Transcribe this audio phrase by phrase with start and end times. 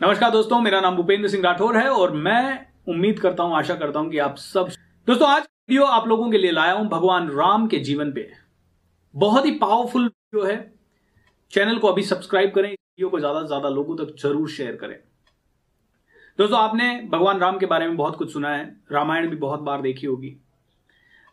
[0.00, 4.00] नमस्कार दोस्तों, मेरा नाम भूपेंद्र सिंह राठौर है और मैं उम्मीद करता हूँ, आशा करता
[4.00, 4.68] हूँ कि आप सब
[5.08, 8.26] दोस्तों, आज वीडियो आप लोगों के लिए लाया हूँ भगवान राम के जीवन पे।
[9.14, 10.56] बहुत ही पावरफुल वीडियो है।
[11.52, 14.96] चैनल को अभी सब्सक्राइब करें वीडियो को ज़्यादा से ज़्यादा लोगों तक ज़रूर शेयर करें।
[16.38, 19.82] दोस्तों, आपने भगवान राम के बारे में बहुत कुछ सुना है, रामायण भी बहुत बार
[19.82, 20.36] देखी होगी।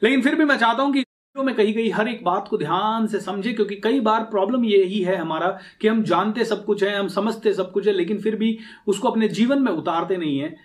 [0.01, 1.03] लेकिन फिर भी मैं चाहता हूँ कि
[1.43, 5.01] में कही गई हर एक बात को ध्यान से समझे, क्योंकि कई बार प्रॉब्लम यही
[5.01, 5.49] है हमारा
[5.81, 8.57] कि हम जानते सब कुछ है, हम समझते सब कुछ है, लेकिन फिर भी
[8.87, 10.55] उसको अपने जीवन में उतारते नहीं है।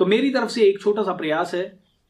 [0.00, 1.64] तो मेरी तरफ़ से एक छोटा सा प्रयास है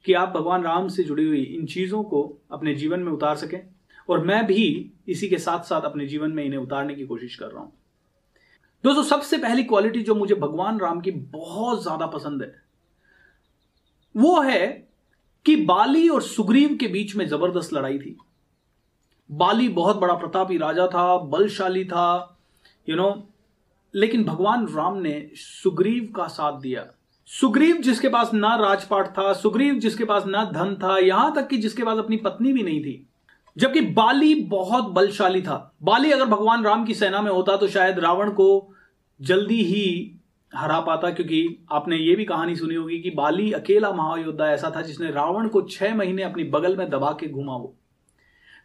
[0.05, 3.60] कि आप भगवान राम से जुड़ी हुई इन चीज़ों को अपने जीवन में उतार सकें,
[4.09, 7.46] और मैं भी इसी के साथ साथ अपने जीवन में इन्हें उतारने की कोशिश कर
[7.46, 7.73] रहा हूँ।
[8.85, 12.55] दोस्तों, सबसे पहली क्वालिटी जो मुझे भगवान राम की बहुत ज़्यादा पसंद है,
[14.15, 14.88] वो है
[15.47, 18.16] कि बाली और सुग्रीव के बीच में ज़बरदस्त लड़ाई थी।
[19.30, 22.37] बाली बहुत बड़ा प्रतापी राजा था बलशाली था
[22.88, 23.23] यू you नो know,
[23.95, 26.87] लेकिन भगवान राम ने सुग्रीव का साथ दिया।
[27.30, 31.57] सुग्रीव जिसके पास ना राजपाट था सुग्रीव जिसके पास ना धन था यहाँ तक कि
[31.57, 33.07] जिसके पास अपनी पत्नी भी नहीं थी
[33.57, 37.98] जबकि बाली बहुत बलशाली था। बाली अगर भगवान राम की सेना में होता तो शायद
[37.98, 38.74] रावण को
[39.20, 40.15] जल्दी ही
[40.52, 44.82] हरा पाता, क्योंकि आपने ये भी कहानी सुनी होगी कि बाली अकेला महायोद्धा ऐसा था
[44.82, 47.74] जिसने रावण को छह महीने अपनी बगल में दबा के घुमा वो।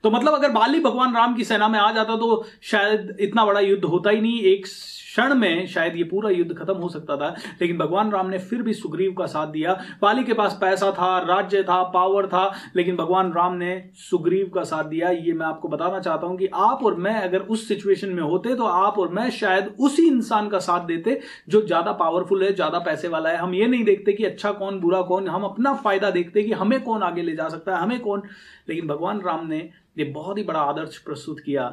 [0.04, 3.60] तो मतलब अगर बाली भगवान राम की सेना में आ जाता तो शायद इतना बड़ा
[3.60, 4.68] युद्ध होता ही नहीं, एक
[5.14, 7.28] क्षण में शायद ये पूरा युद्ध खत्म हो सकता था,
[7.62, 11.18] लेकिन भगवान राम ने फिर भी सुग्रीव का साथ दिया। पाली के पास पैसा था,
[11.20, 15.68] राज्य था पावर था, लेकिन भगवान राम ने सुग्रीव का साथ दिया। ये मैं आपको
[15.68, 19.12] बताना चाहता हूँ कि आप और मैं अगर उस सिचुएशन में होते तो आप और
[19.12, 23.38] मैं शायद उसी इंसान का साथ देते जो ज़्यादा पावरफुल है, ज़्यादा पैसे वाला है।
[23.38, 26.80] हम ये नहीं देखते कि अच्छा कौन, बुरा कौन, हम अपना फ़ायदा देखते कि हमें
[26.84, 28.24] कौन आगे ले जा सकता है, हमें कौन।
[28.70, 31.72] लेकिन भगवान राम ने ये बहुत ही बड़ा आदर्श प्रस्तुत किया।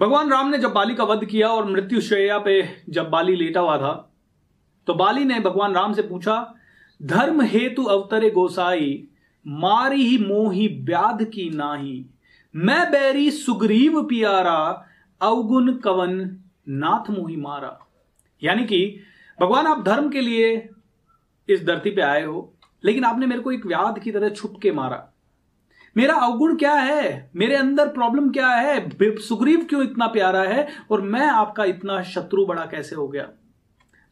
[0.00, 3.60] भगवान राम ने जब बाली का वध किया और मृत्यु श्रेया पे जब बाली लेटा
[3.60, 4.10] हुआ था
[4.86, 6.54] तो बाली ने भगवान राम से पूछा,
[7.02, 9.04] धर्म हेतु अवतरे गोसाई,
[9.46, 12.06] मारी ही मोही व्याध की नाही।
[12.56, 14.86] मैं बैरी सुग्रीव पियारा,
[15.20, 16.36] अवगुण कवन
[16.68, 17.78] नाथ मोही मारा।
[18.42, 19.00] यानी कि,
[19.40, 20.68] भगवान, आप धर्म के लिए
[21.48, 22.54] इस धरती पे आए हो,
[22.84, 25.13] लेकिन आपने मेरे को एक व्याध की तरह छुप के मारा।
[25.96, 27.30] मेरा अवगुण क्या है?
[27.36, 28.90] मेरे अंदर प्रॉब्लम क्या है?
[29.02, 30.68] सुग्रीव क्यों इतना प्यारा है?
[30.90, 33.28] और मैं आपका इतना शत्रु बड़ा कैसे हो गया?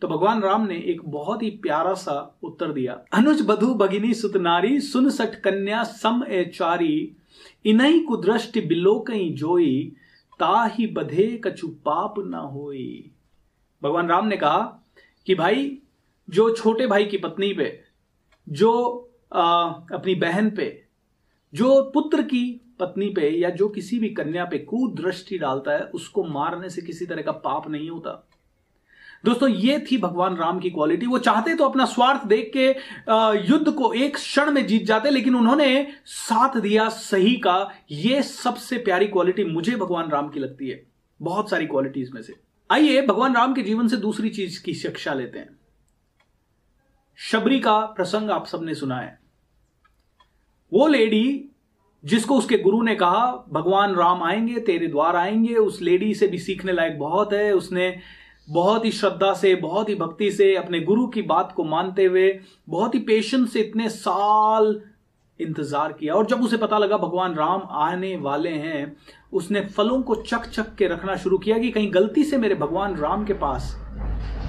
[0.00, 4.36] तो भगवान राम ने एक बहुत ही प्यारा सा उत्तर दिया। अनुज बधु भगिनी सुत
[4.36, 7.16] नारी सुन सठ कन्या सम ए चारी
[7.66, 9.92] इनही कुदृष्टि बिलो कहीं जोई
[10.40, 13.10] ताही बधे कछु पाप ना होई।
[13.82, 14.86] भगवान राम ने कहा
[15.26, 15.78] कि भाई
[16.30, 17.80] जो छोटे भाई की पत्नी पे
[18.48, 18.72] जो
[19.34, 20.81] आ, अपनी बहन पे
[21.52, 26.24] जो पुत्र की पत्नी पे या जो किसी भी कन्या पे कुदृष्टि डालता है, उसको
[26.24, 28.28] मारने से किसी तरह का पाप नहीं होता।
[29.24, 32.66] दोस्तों, ये थी भगवान राम की क्वालिटी वो चाहते तो अपना स्वार्थ देख के
[33.48, 38.78] युद्ध को एक क्षण में जीत जाते, लेकिन उन्होंने साथ दिया सही का। ये सबसे
[38.78, 40.82] प्यारी क्वालिटी मुझे भगवान राम की लगती है,
[41.20, 42.34] बहुत सारी क्वालिटीज में से।
[42.70, 45.58] आइए, भगवान राम के जीवन से दूसरी चीज़ की शिक्षा लेते हैं।
[47.18, 49.20] शबरी का प्रसंग आप सबने सुना है।
[50.72, 51.48] वो लेडी
[52.04, 56.38] जिसको उसके गुरु ने कहा, भगवान राम आएँगे, तेरे द्वार आएँगे। उस लेडी से भी
[56.38, 57.96] सीखने लायक बहुत है। उसने
[58.50, 62.40] बहुत ही श्रद्धा से, बहुत ही भक्ति से अपने गुरु की बात को मानते हुए,
[62.68, 64.80] बहुत ही पेशेंस से इतने साल
[65.40, 68.96] इंतज़ार किया। और जब उसे पता लगा भगवान राम आने वाले हैं,
[69.32, 72.96] उसने फलों को चक चक के रखना शुरू किया कि कहीं गलती से मेरे भगवान
[72.96, 73.76] राम के पास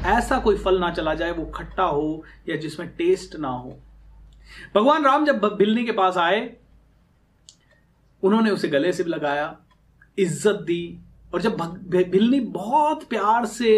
[0.05, 3.79] ऐसा कोई फल ना चला जाए, वो खट्टा हो या जिसमें टेस्ट ना हो।
[4.75, 6.39] भगवान राम जब बिल्ली के पास आए,
[8.23, 9.55] उन्होंने उसे गले से लगाया,
[10.17, 10.99] इज़्ज़त दी,
[11.33, 13.71] और जब बिल्ली बहुत प्यार से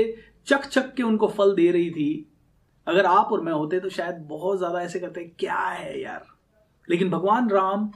[0.48, 2.32] चक चक के उनको फल दे रही थी,
[2.88, 6.26] अगर आप और मैं होते तो शायद बहुत ज़्यादा ऐसे करते, क्या है यार?
[6.88, 7.92] लेकिन भगवान राम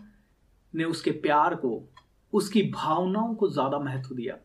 [0.73, 1.81] ने उसके प्यार को,
[2.33, 4.37] उसकी भावनाओं को ज़्यादा महत्व दिया।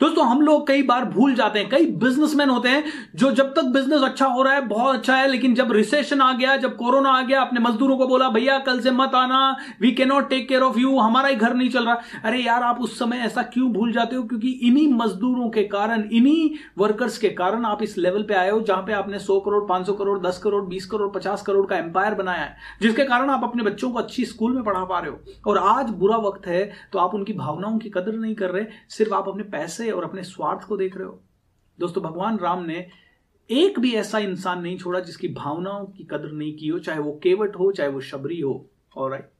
[0.00, 2.84] दोस्तों, हम लोग कई बार भूल जाते हैं। कई बिजनेसमैन होते हैं
[3.14, 6.32] जो जब तक बिज़नेस अच्छा हो रहा है, बहुत अच्छा है, लेकिन जब रिसेशन आ
[6.32, 9.90] गया, जब कोरोना आ गया, अपने मजदूरों को बोला, भैया, कल से मत आना we
[9.92, 11.94] can not take care of you हमारा ही घर नहीं चल रहा।
[12.24, 14.22] अरे यार, आप उस समय ऐसा क्यों भूल जाते हो?
[14.22, 18.60] क्योंकि इन्हीं मजदूरों के कारण, इन्हीं वर्कर्स के कारण आप इस लेवल पे आए हो,
[18.60, 22.14] जहाँ पे आपने सौ करोड़, पाँच करोड़, दस करोड़, बीस करोड़, पचास करोड़ का एम्पायर
[22.14, 25.20] बनाया है, जिसके कारण आप अपने बच्चों को अच्छी स्कूल में पढ़ा पा रहे हो।
[25.46, 29.14] और आज बुरा वक्त है तो आप उनकी भावनाओं की कदर नहीं कर रहे, सिर्फ़
[29.14, 31.20] आप अपने पैसे और अपने स्वार्थ को देख रहे हो।
[31.78, 32.86] दोस्तों, भगवान राम ने
[33.50, 37.12] एक भी ऐसा इंसान नहीं छोड़ा जिसकी भावनाओं की कदर नहीं की हो, चाहे वो
[37.22, 39.32] केवट हो, चाहे वो शबरी हो। और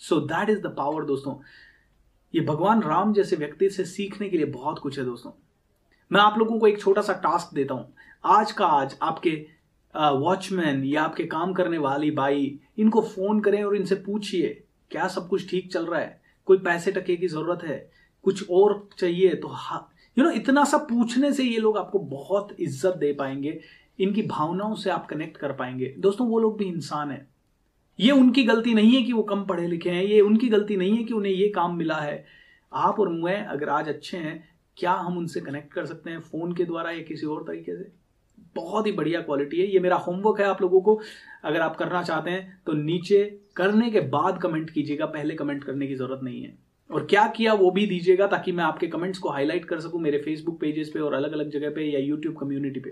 [0.00, 1.34] so that is the power दोस्तों।
[2.34, 5.30] ये भगवान राम जैसे व्यक्ति से सीखने के लिए बहुत कुछ है, दोस्तों।
[6.10, 9.34] मैं आप लोगों को एक छोटा सा टास्क देता हूँ। आज का आज आपके
[9.94, 14.48] वॉचमैन या आपके काम करने वाली बाई, इनको फ़ोन करें और इनसे पूछिए,
[14.90, 16.20] क्या सब कुछ ठीक चल रहा है?
[16.46, 17.78] कोई पैसे टके की ज़रूरत है?
[18.24, 19.86] कुछ और चाहिए तो हा
[20.16, 23.58] यू नो इतना सा पूछने से ये लोग आपको बहुत इज़्ज़त दे पाएँगे,
[23.98, 27.26] इनकी भावनाओं से आप कनेक्ट कर पाएँगे। दोस्तों, वो लोग भी इंसान है।
[27.98, 30.96] ये उनकी गलती नहीं है कि वो कम पढ़े लिखे हैं, ये उनकी गलती नहीं
[30.96, 32.24] है कि उन्हें ये काम मिला है।
[32.72, 34.42] आप और मैं अगर आज अच्छे हैं,
[34.76, 37.92] क्या हम उनसे कनेक्ट कर सकते हैं फ़ोन के द्वारा या किसी और तरीके से?
[38.56, 41.00] बहुत ही बढ़िया क्वालिटी है। ये मेरा होमवर्क है आप लोगों को।
[41.44, 43.24] अगर आप करना चाहते हैं तो नीचे
[43.56, 46.56] करने के बाद कमेंट कीजिएगा, पहले कमेंट करने की ज़रूरत नहीं है।
[46.90, 50.18] और क्या किया वो भी दीजिएगा ताकि मैं आपके कमेंट्स को हाईलाइट कर सकूँ मेरे
[50.18, 52.90] फेसबुक पेजेस पे और अलग अलग जगह पे या यूट्यूब कम्युनिटी पे।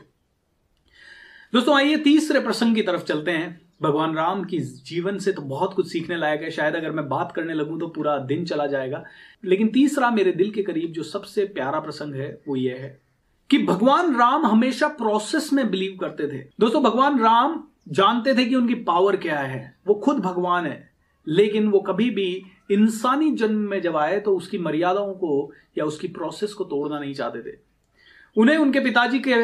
[1.52, 5.74] दोस्तों, आइए तीसरे प्रसंग की तरफ़ चलते हैं। भगवान राम की जीवन से तो बहुत
[5.74, 9.02] कुछ सीखने लायक है। शायद अगर मैं बात करने लगूं तो पूरा दिन चला जाएगा।
[9.44, 13.00] लेकिन तीसरा मेरे दिल के करीब जो सबसे प्यारा प्रसंग है, वो ये है
[13.50, 18.54] कि भगवान राम हमेशा प्रोसेस में बिलीव करते थे। दोस्तों, भगवान राम जानते थे कि
[18.54, 20.90] उनकी पावर क्या है। वो खुद भगवान है,
[21.26, 26.09] लेकिन वो कभी भी इंसानी जन्म में जब आए तो उसकी मर्यादाओं को या उसकी
[26.09, 27.56] प्रोसेस को तोड़ना नहीं चाहते थे।
[28.37, 29.35] उन्हें उनके पिताजी के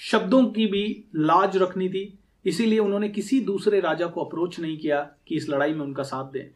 [0.00, 5.00] शब्दों की भी लाज रखनी थी, इसीलिए उन्होंने किसी दूसरे राजा को अप्रोच नहीं किया
[5.28, 6.50] कि इस लड़ाई में उनका साथ दें।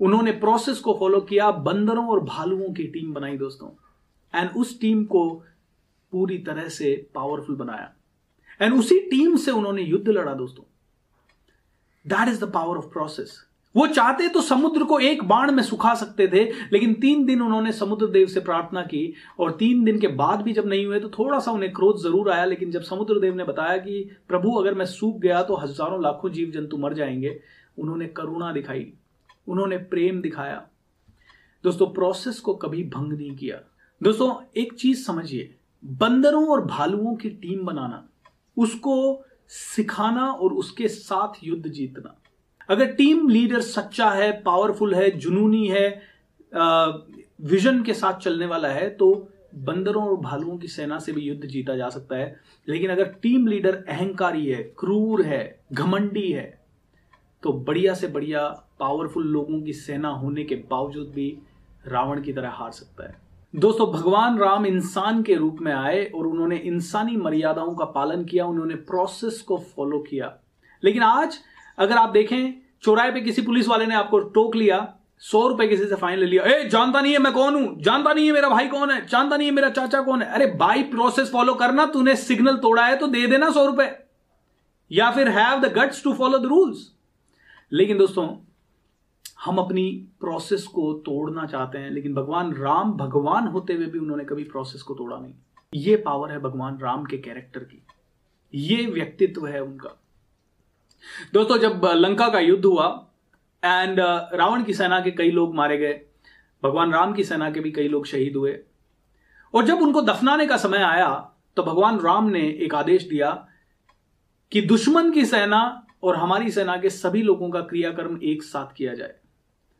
[0.00, 3.70] उन्होंने प्रोसेस को फॉलो किया, बंदरों और भालुओं की टीम बनाई दोस्तों।
[4.34, 5.44] एंड उस टीम को
[6.12, 7.92] पूरी तरह से पावरफुल बनाया।
[8.62, 10.64] एंड उसी टीम से उन्होंने युद्ध लड़ा दोस्तों।
[12.06, 15.94] That is the power of process वो चाहते तो समुद्र को एक बाण में सुखा
[15.94, 20.08] सकते थे, लेकिन तीन दिन उन्होंने समुद्र देव से प्रार्थना की, और तीन दिन के
[20.08, 23.20] बाद भी जब नहीं हुए तो थोड़ा सा उन्हें क्रोध ज़रूर आया, लेकिन जब समुद्र
[23.20, 26.94] देव ने बताया कि, प्रभु, अगर मैं सूख गया तो हज़ारों लाखों जीव जंतु मर
[26.94, 27.40] जाएँगे,
[27.78, 28.92] उन्होंने करुणा दिखाई,
[29.48, 30.66] उन्होंने प्रेम दिखाया।
[31.64, 33.60] दोस्तों प्रोसेस को कभी भंग नहीं किया।
[34.00, 35.54] दोस्तों, एक चीज़ समझिए,
[35.84, 38.08] बंदरों और भालुओं की टीम बनाना,
[38.56, 42.14] उसको सिखाना और उसके साथ युद्ध जीतना।
[42.68, 45.88] अगर टीम लीडर सच्चा है पावरफुल है, जुनूनी है
[47.42, 49.10] विजन के साथ चलने वाला है तो
[49.56, 52.34] बंदरों और भालुओं की सेना से भी युद्ध जीता जा सकता है।
[52.68, 56.58] लेकिन अगर टीम लीडर अहंकारी है, क्रूर है, घमंडी है
[57.42, 58.46] तो बढ़िया से बढ़िया
[58.80, 61.36] पावरफुल लोगों की सेना होने के बावजूद भी
[61.86, 63.16] रावण की तरह हार सकता है।
[63.54, 68.46] दोस्तों, भगवान राम इंसान के रूप में आए और उन्होंने इंसानी मर्यादाओं का पालन किया,
[68.46, 70.36] उन्होंने प्रोसेस को फॉलो किया।
[70.82, 71.38] लेकिन आज
[71.78, 75.84] अगर आप देखें, चौराहे पे किसी पुलिस वाले ने आपको टोक लिया, सौ रुपए किसी
[75.84, 77.80] से फाइन ले लिया। ए, जानता नहीं है मैं कौन हूँ?
[77.82, 79.06] जानता नहीं है मेरा भाई कौन है?
[79.06, 80.28] जानता नहीं है मेरा चाचा कौन है?
[80.28, 83.90] अरे बाई प्रोसेस फॉलो करना, तूने सिग्नल तोड़ा है तो दे देना सौ रुपए।
[84.90, 86.92] या फिर have the guts to follow the rules
[87.72, 88.28] लेकिन दोस्तों,
[89.44, 89.90] हम अपनी
[90.20, 94.82] प्रोसेस को तोड़ना चाहते हैं, लेकिन भगवान राम भगवान होते हुए भी उन्होंने कभी प्रोसेस
[94.82, 95.34] को तोड़ा नहीं।
[95.74, 97.82] ये पावर है भगवान राम के कैरेक्टर की।
[98.54, 99.96] ये व्यक्तित्व है उनका।
[101.34, 102.86] दोस्तों, जब लंका का युद्ध हुआ
[103.62, 106.00] एंड रावण की सेना के कई लोग मारे गए,
[106.62, 108.58] भगवान राम की सेना के भी कई लोग शहीद हुए।
[109.54, 111.08] और जब उनको दफनाने का समय आया
[111.56, 113.30] तो भगवान राम ने एक आदेश दिया
[114.52, 115.60] कि दुश्मन की सेना
[116.02, 119.14] और हमारी सेना के सभी लोगों का क्रियाकर्म एक साथ किया जाए।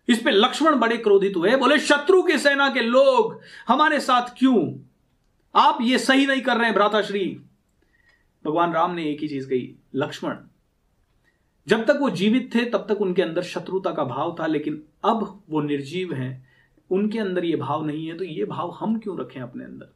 [0.08, 4.56] इस पे लक्ष्मण बड़े क्रोधित हुए, बोले, शत्रु की सेना के लोग हमारे साथ क्यों?
[5.54, 7.24] आप ये सही नहीं कर रहे हैं, भ्राताश्री।
[8.44, 10.36] भगवान राम ने एक ही चीज़ कही, लक्ष्मण
[11.68, 15.42] जब तक वो जीवित थे, तब तक उनके अंदर शत्रुता का भाव था, लेकिन अब
[15.50, 16.46] वो निर्जीव हैं।
[16.90, 19.88] उनके अंदर ये भाव नहीं है तो ये भाव हम क्यों रखें अपने अंदर?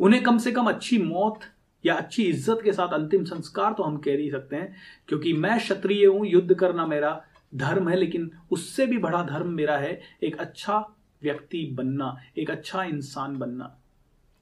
[0.00, 1.40] उन्हें कम से कम अच्छी मौत
[1.84, 4.74] या अच्छी इज़्ज़त के साथ अंतिम संस्कार तो हम कह ही सकते हैं,
[5.08, 7.20] क्योंकि मैं क्षत्रिय हूँ, युद्ध करना मेरा
[7.52, 10.78] धर्म है, लेकिन उससे भी बड़ा धर्म मेरा है एक अच्छा
[11.22, 13.76] व्यक्ति बनना, एक अच्छा इंसान बनना।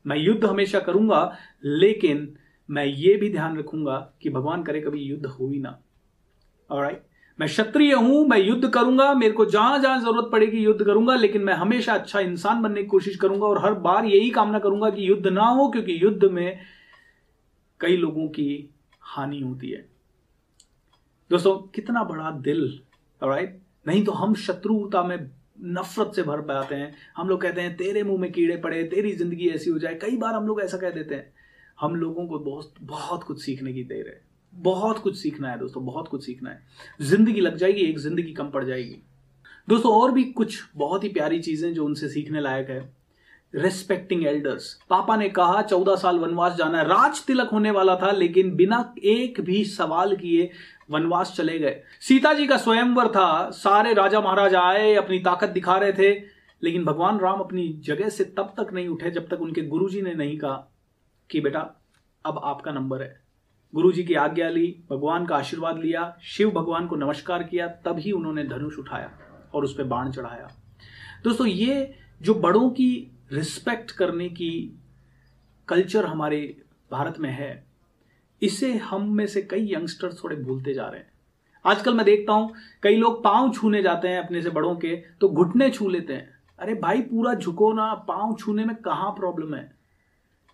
[0.04, 2.28] मैं युद्ध हमेशा करूँगा, लेकिन
[2.68, 5.78] मैं ये भी ध्यान रखूँगा कि भगवान करे कभी युद्ध हो ही ना।
[6.72, 7.02] राइट
[7.38, 11.42] मैं क्षत्रिय हूँ, मैं युद्ध करूँगा, मेरे को जहाँ जहाँ ज़रूरत पड़ेगी युद्ध करूँगा, लेकिन
[11.42, 15.08] मैं हमेशा अच्छा इंसान बनने की कोशिश करूँगा और हर बार यही कामना करूँगा कि
[15.08, 16.58] युद्ध ना हो, क्योंकि युद्ध में
[17.80, 18.70] कई लोगों की
[19.02, 19.84] हानि होती है।
[21.30, 22.80] दोस्तों, कितना बड़ा दिल
[23.22, 25.16] राइट नहीं तो हम शत्रुता में
[25.60, 29.12] नफरत से भर पाते हैं। हम लोग कहते हैं, तेरे मुँह में कीड़े पड़े, तेरी
[29.12, 31.32] ज़िंदगी ऐसी हो जाए। कई बार हम लोग ऐसा कह देते हैं।
[31.80, 35.84] हम लोगों को बहुत बहुत कुछ सीखने की देर है। बहुत कुछ सीखना है दोस्तों,
[35.86, 36.62] बहुत कुछ सीखना है।
[37.00, 39.02] ज़िंदगी लग जाएगी, एक ज़िंदगी कम पड़ जाएगी।
[39.68, 43.02] दोस्तों, और भी कुछ बहुत ही प्यारी चीज़ें जो उनसे सीखने लायक है।
[43.54, 48.10] रेस्पेक्टिंग एल्डर्स पापा ने कहा, चौदह साल वनवास जाना है। राज तिलक होने वाला था,
[48.10, 50.50] लेकिन बिना एक भी सवाल किए
[50.90, 55.76] वनवास चले गए। सीता जी का स्वयंवर था। सारे राजा महाराजा आए, अपनी ताकत दिखा
[55.76, 56.10] रहे थे,
[56.62, 60.14] लेकिन भगवान राम अपनी जगह से तब तक नहीं उठे जब तक उनके गुरुजी ने
[60.14, 60.68] नहीं कहा
[61.30, 61.82] कि, बेटा,
[62.24, 63.21] अब आपका नंबर है।
[63.74, 68.12] गुरु जी की आज्ञा ली, भगवान का आशीर्वाद लिया, शिव भगवान को नमस्कार किया, तभी
[68.12, 69.10] उन्होंने धनुष उठाया
[69.54, 70.48] और उस पर बाण चढ़ाया।
[71.24, 74.80] दोस्तों, ये जो बड़ों की रिस्पेक्ट करने की
[75.68, 77.66] कल्चर हमारे भारत में है,
[78.42, 81.10] इसे हम में से कई यंगस्टर्स थोड़े भूलते जा रहे हैं।
[81.66, 82.52] आजकल मैं देखता हूँ,
[82.82, 86.28] कई लोग पाँव छूने जाते हैं अपने से बड़ों के तो घुटने छू लेते हैं।
[86.58, 89.74] अरे भाई, पूरा झुको ना, पाँव छूने में कहाँ प्रॉब्लम है?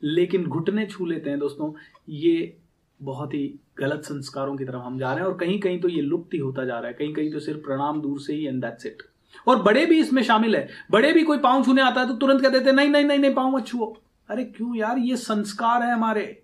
[0.03, 1.73] लेकिन घुटने छू लेते हैं दोस्तों,
[2.09, 2.57] ये
[3.01, 6.03] बहुत ही गलत संस्कारों की तरफ़ हम जा रहे हैं और कहीं कहीं तो ये
[6.03, 8.61] लुप्त ही होता जा रहा है। कहीं कहीं तो सिर्फ़ प्रणाम दूर से ही एंड
[8.63, 9.03] दैट्स इट
[9.49, 12.43] और बड़े भी इसमें शामिल है। बड़े भी कोई पाँव छूने आता है तो तुरंत
[12.43, 13.95] कह देते नहीं नहीं नहीं नहीं, पाँव मत छुओ।
[14.29, 14.99] अरे क्यों यार?
[14.99, 16.43] ये संस्कार है हमारे।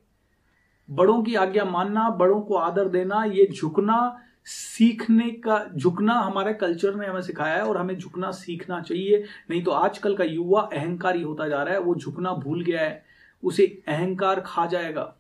[0.89, 6.95] बड़ों की आज्ञा मानना, बड़ों को आदर देना, ये झुकना, सीखने का, झुकना हमारे कल्चर
[6.95, 11.23] ने हमें सिखाया है और हमें झुकना सीखना चाहिए। नहीं तो आजकल का युवा अहंकारी
[11.23, 13.05] होता जा रहा है, वो झुकना भूल गया है।
[13.43, 15.15] उसे अहंकार खा जाएगा।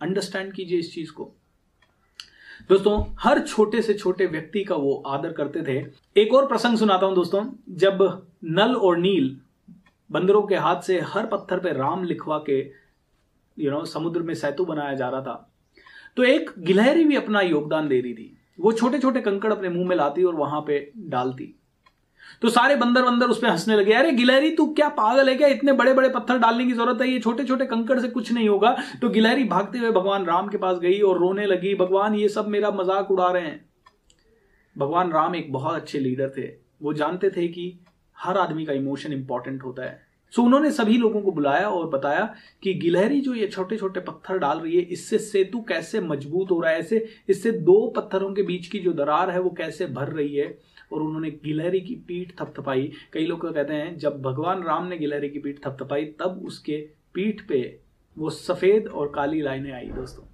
[0.00, 1.32] अंडरस्टैंड कीजिए इस चीज़ को।
[2.68, 5.78] दोस्तों, हर छोटे से छोटे व्यक्ति का वो आदर करते थे।
[6.16, 7.44] एक और प्रसंग सुनाता हूँ दोस्तों।
[7.76, 8.02] जब
[8.44, 9.36] नल और नील
[10.10, 12.58] बंदरों के हाथ से हर पत्थर पे राम लिखवा के
[13.56, 15.52] यू नो समुद्र में सेतु बनाया जा रहा था
[16.16, 19.88] तो एक गिलहरी भी अपना योगदान दे रही थी। वो छोटे छोटे कंकड़ अपने मुँह
[19.88, 21.54] में लाती और वहाँ पे डालती।
[22.42, 25.48] तो सारे बंदर बंदर उस पर हंसने लगे, अरे गिलहरी, तू क्या पागल है क्या?
[25.48, 27.08] इतने बड़े बड़े पत्थर डालने की ज़रूरत है?
[27.08, 30.56] ये छोटे छोटे कंकड़ से कुछ नहीं होगा। तो गिलहरी भागते हुए भगवान राम के
[30.56, 33.64] पास गई और रोने लगी, भगवान, ये सब मेरा मज़ाक उड़ा रहे हैं।
[34.78, 36.46] भगवान राम एक बहुत अच्छे लीडर थे।
[36.82, 37.78] वो जानते थे कि
[38.18, 42.34] हर आदमी का इमोशन इंपॉर्टेंट होता है। सो उन्होंने सभी लोगों को बुलाया और बताया
[42.62, 46.60] कि गिलहरी जो ये छोटे छोटे पत्थर डाल रही है, इससे सेतु कैसे मज़बूत हो
[46.60, 46.78] रहा है?
[46.78, 50.58] ऐसे, इससे दो पत्थरों के बीच की जो दरार है, वो कैसे भर रही है?
[50.92, 55.28] और उन्होंने गिलहरी की पीठ थपथपाई। कई लोग कहते हैं, जब भगवान राम ने गिलहरी
[55.28, 56.76] की पीठ थपथपाई, तब उसके
[57.14, 57.78] पीठ पे
[58.16, 60.24] वो सफ़ेद और काली लाइनें आई, दोस्तों।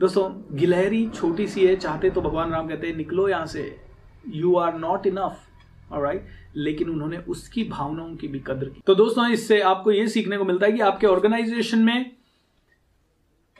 [0.00, 3.76] दोस्तों, गिलहरी छोटी सी है, चाहते तो भगवान राम कहते हैं, निकलो यहाँ से।
[4.26, 5.42] You are not enough
[5.92, 10.36] right लेकिन उन्होंने उसकी भावनाओं की भी कदर की। तो दोस्तों, इससे आपको यह सीखने
[10.38, 12.15] को मिलता है कि आपके ऑर्गेनाइजेशन में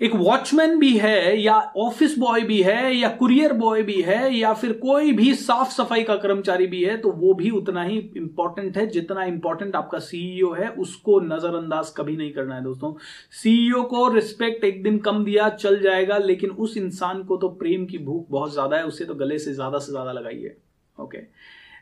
[0.01, 4.53] एक वॉचमैन भी है, या ऑफ़िस बॉय भी है, या कुरियर बॉय भी है, या
[4.55, 8.77] फिर कोई भी साफ़ सफ़ाई का कर्मचारी भी है तो वो भी उतना ही इंपॉर्टेंट
[8.77, 12.93] है जितना इंपॉर्टेंट आपका सीईओ है, उसको नजरअंदाज कभी नहीं करना है दोस्तों।
[13.35, 17.87] सीईओ को रिस्पेक्ट एक दिन कम दिया, चल जाएगा, लेकिन उस इंसान को तो प्रेम
[17.87, 20.57] की भूख बहुत ज़्यादा है, उसे तो गले से ज़्यादा से ज़्यादा लगाइए
[20.97, 21.19] ओके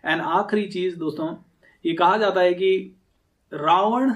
[0.04, 1.34] एंड आखिरी चीज़ दोस्तों,
[1.84, 2.96] ये कहा जाता है कि
[3.52, 4.12] रावण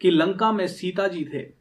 [0.00, 1.55] की लंका में सीता जी थे।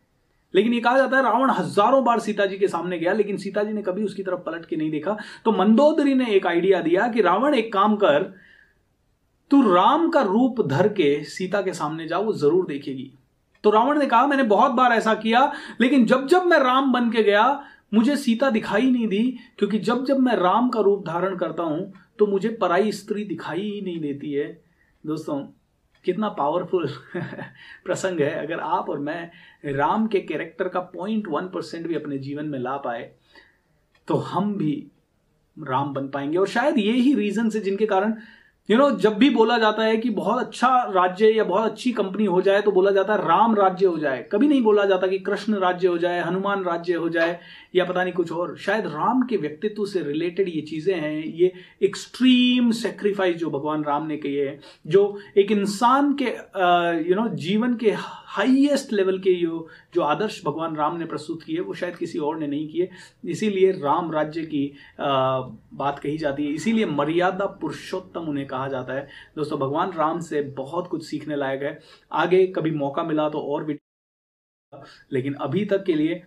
[0.54, 3.64] लेकिन ये कहा जाता है, रावण हज़ारों बार सीता जी के सामने गया, लेकिन सीता
[3.64, 7.08] जी ने कभी उसकी तरफ़ पलट के नहीं देखा। तो मंदोदरी ने एक आइडिया दिया
[7.08, 8.24] कि रावण एक काम कर,
[9.52, 13.12] तू राम का रूप धर के सीता के सामने जाओ वो ज़रूर देखेगी।
[13.64, 17.10] तो रावण ने कहा, मैंने बहुत बार ऐसा किया, लेकिन जब जब मैं राम बन
[17.12, 21.36] के गया, मुझे सीता दिखाई नहीं दी, क्योंकि जब जब मैं राम का रूप धारण
[21.38, 24.48] करता हूँ तो मुझे पराई स्त्री दिखाई ही नहीं देती है।
[25.04, 25.40] दोस्तों
[26.06, 26.88] कितना पावरफुल
[27.86, 29.32] प्रसंग है। अगर आप और मैं
[29.66, 33.12] राम के कैरेक्टर का पॉइंट वन परसेंट भी अपने जीवन में ला पाए
[34.08, 34.74] तो हम भी
[35.58, 38.14] राम बन पाएँगे। और शायद ये ही रीजन है जिनके कारण
[38.70, 41.72] यू you नो know, जब भी बोला जाता है कि बहुत अच्छा राज्य या बहुत
[41.72, 44.86] अच्छी कंपनी हो जाए तो बोला जाता है राम राज्य हो जाए। कभी नहीं बोला
[44.86, 47.38] जाता कि कृष्ण राज्य हो जाए हनुमान राज्य हो जाए
[47.76, 51.52] या पता नहीं कुछ और। शायद राम के व्यक्तित्व से रिलेटेड ये चीज़ें हैं ये
[51.84, 55.04] एक्सट्रीम सेक्रीफाइस जो भगवान राम ने किए हैं जो
[55.38, 56.34] एक इंसान के
[57.10, 57.96] यू नो जीवन के
[58.36, 62.38] हाईएस्ट लेवल के जो जो आदर्श भगवान राम ने प्रस्तुत किए वो शायद किसी और
[62.40, 62.90] ने नहीं किए।
[63.26, 64.66] इसीलिए राम राज्य की
[65.00, 65.40] आ,
[65.74, 70.42] बात कही जाती है। इसीलिए मर्यादा पुरुषोत्तम उन्हें कहा जाता है। दोस्तों भगवान राम से
[70.58, 71.80] बहुत कुछ सीखने लायक है।
[72.12, 73.80] आगे कभी मौका मिला तो और भी
[75.12, 76.24] लेकिन अभी तक के लिए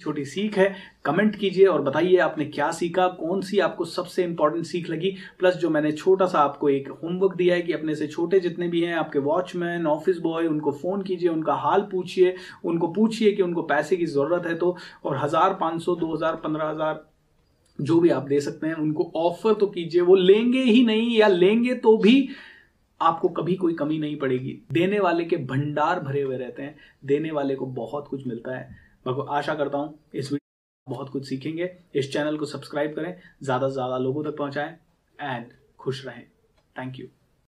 [0.00, 4.64] छोटी सीख है कमेंट कीजिए और बताइए आपने क्या सीखा, कौन सी आपको सबसे इंपॉर्टेंट
[4.66, 5.14] सीख लगी?
[5.38, 8.68] प्लस जो मैंने छोटा सा आपको एक होमवर्क दिया है कि अपने से छोटे जितने
[8.68, 13.42] भी हैं, आपके वॉचमैन ऑफ़िस बॉय उनको फ़ोन कीजिए, उनका हाल पूछिए, उनको पूछिए कि
[13.42, 17.08] उनको पैसे की ज़रूरत है तो और हज़ार पाँच सौ, दो हज़ार, पंद्रह हज़ार
[17.78, 21.28] जो भी आप दे सकते हैं, उनको ऑफ़र तो कीजिए, वो लेंगे ही नहीं या
[21.28, 22.28] लेंगे तो भी
[23.00, 27.30] आपको कभी कोई कमी नहीं पड़ेगी। देने वाले के भंडार भरे हुए रहते हैं, देने
[27.30, 28.68] वाले को बहुत कुछ मिलता है।
[29.06, 33.68] मैं आशा करता हूँ इस वीडियो बहुत कुछ सीखेंगे। इस चैनल को सब्सक्राइब करें, ज़्यादा
[33.68, 34.76] से ज़्यादा लोगों तक पहुँचाएँ,
[35.18, 36.24] एंड खुश रहें।
[36.76, 37.06] Thank you